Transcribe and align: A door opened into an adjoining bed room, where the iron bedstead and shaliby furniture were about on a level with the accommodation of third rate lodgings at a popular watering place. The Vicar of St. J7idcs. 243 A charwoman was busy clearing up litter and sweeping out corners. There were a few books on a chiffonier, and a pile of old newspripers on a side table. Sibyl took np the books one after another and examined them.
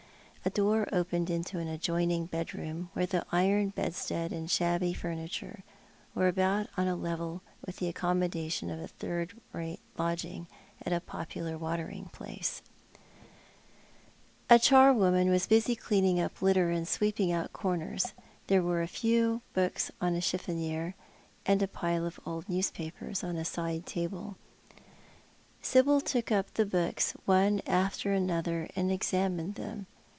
A 0.43 0.49
door 0.49 0.87
opened 0.91 1.29
into 1.29 1.59
an 1.59 1.67
adjoining 1.67 2.25
bed 2.25 2.55
room, 2.55 2.89
where 2.93 3.05
the 3.05 3.23
iron 3.31 3.69
bedstead 3.69 4.33
and 4.33 4.49
shaliby 4.49 4.91
furniture 4.95 5.63
were 6.15 6.27
about 6.27 6.65
on 6.75 6.87
a 6.87 6.95
level 6.95 7.43
with 7.63 7.77
the 7.77 7.87
accommodation 7.87 8.71
of 8.71 8.89
third 8.89 9.39
rate 9.53 9.79
lodgings 9.99 10.47
at 10.83 10.91
a 10.93 10.99
popular 10.99 11.59
watering 11.59 12.05
place. 12.05 12.63
The 14.47 14.55
Vicar 14.55 14.55
of 14.55 14.61
St. 14.63 14.63
J7idcs. 14.63 14.67
243 14.67 14.67
A 14.67 14.67
charwoman 14.67 15.29
was 15.29 15.45
busy 15.47 15.75
clearing 15.75 16.19
up 16.19 16.41
litter 16.41 16.71
and 16.71 16.87
sweeping 16.87 17.31
out 17.31 17.53
corners. 17.53 18.13
There 18.47 18.63
were 18.63 18.81
a 18.81 18.87
few 18.87 19.43
books 19.53 19.91
on 20.01 20.15
a 20.15 20.21
chiffonier, 20.21 20.95
and 21.45 21.61
a 21.61 21.67
pile 21.67 22.03
of 22.03 22.19
old 22.25 22.47
newspripers 22.49 23.23
on 23.23 23.35
a 23.37 23.45
side 23.45 23.85
table. 23.85 24.37
Sibyl 25.61 26.01
took 26.01 26.25
np 26.25 26.45
the 26.55 26.65
books 26.65 27.11
one 27.25 27.61
after 27.67 28.11
another 28.11 28.67
and 28.75 28.91
examined 28.91 29.53
them. 29.53 29.85